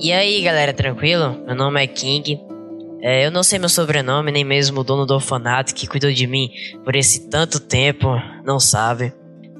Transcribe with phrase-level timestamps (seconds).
[0.00, 1.36] E aí, galera, tranquilo?
[1.44, 2.40] Meu nome é King.
[3.00, 6.24] É, eu não sei meu sobrenome, nem mesmo o dono do orfanato que cuidou de
[6.24, 6.52] mim
[6.84, 8.06] por esse tanto tempo,
[8.44, 9.12] não sabe.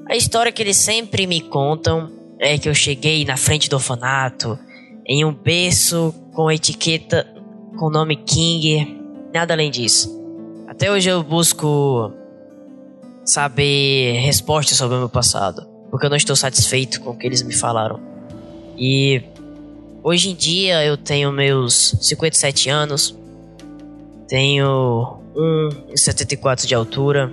[0.07, 4.57] A história que eles sempre me contam é que eu cheguei na frente do orfanato,
[5.05, 7.27] em um berço com etiqueta
[7.77, 8.97] com o nome King,
[9.33, 10.17] nada além disso.
[10.69, 12.13] Até hoje eu busco
[13.25, 17.43] saber respostas sobre o meu passado, porque eu não estou satisfeito com o que eles
[17.43, 17.99] me falaram.
[18.77, 19.21] E
[20.03, 23.17] hoje em dia eu tenho meus 57 anos,
[24.27, 27.31] tenho 1,74 de altura,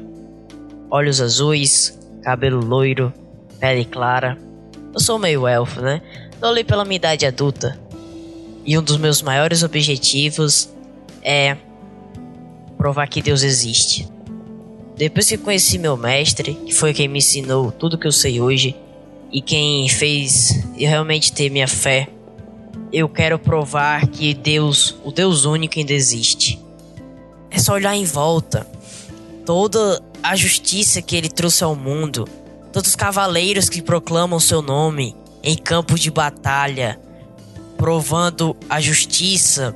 [0.90, 3.12] olhos azuis, cabelo loiro,
[3.58, 4.38] pele clara.
[4.92, 6.00] Eu sou meio elfo, né?
[6.40, 7.78] Tô ali pela minha idade adulta.
[8.64, 10.68] E um dos meus maiores objetivos
[11.22, 11.56] é
[12.76, 14.08] provar que Deus existe.
[14.96, 18.74] Depois que conheci meu mestre, que foi quem me ensinou tudo que eu sei hoje
[19.30, 22.08] e quem fez eu realmente ter minha fé,
[22.92, 26.60] eu quero provar que Deus, o Deus único, ainda existe.
[27.50, 28.66] É só olhar em volta.
[29.44, 32.26] Toda a justiça que ele trouxe ao mundo,
[32.72, 36.98] todos os cavaleiros que proclamam seu nome em campos de batalha,
[37.76, 39.74] provando a justiça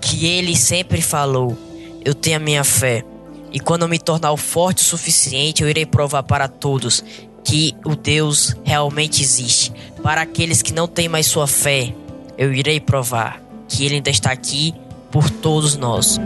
[0.00, 1.56] que ele sempre falou.
[2.04, 3.04] Eu tenho a minha fé.
[3.52, 7.02] E quando eu me tornar forte o suficiente, eu irei provar para todos
[7.42, 9.72] que o Deus realmente existe.
[10.02, 11.94] Para aqueles que não têm mais sua fé,
[12.38, 14.74] eu irei provar que ele ainda está aqui
[15.10, 16.18] por todos nós.